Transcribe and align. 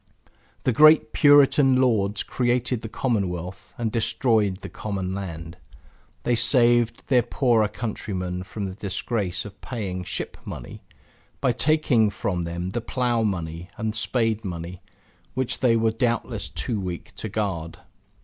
The 0.63 0.73
great 0.73 1.13
Puritan 1.13 1.75
lords 1.79 2.23
created 2.23 2.81
the 2.81 2.89
Commonwealth, 2.89 3.71
and 3.77 3.91
destroyed 3.91 4.57
the 4.61 4.67
common 4.67 5.13
land. 5.13 5.57
They 6.23 6.33
saved 6.35 7.03
their 7.05 7.21
poorer 7.21 7.67
countrymen 7.67 8.41
from 8.41 8.65
the 8.65 8.73
disgrace 8.73 9.45
of 9.45 9.61
paying 9.61 10.03
Ship 10.03 10.35
Money, 10.43 10.81
by 11.39 11.51
taking 11.51 12.09
from 12.09 12.41
them 12.41 12.71
the 12.71 12.81
plow 12.81 13.21
money 13.21 13.69
and 13.77 13.93
spade 13.93 14.43
money 14.43 14.81
which 15.35 15.59
they 15.59 15.75
were 15.75 15.91
doubtless 15.91 16.49
too 16.49 16.79
weak 16.79 17.13
to 17.17 17.29
guard. 17.29 17.77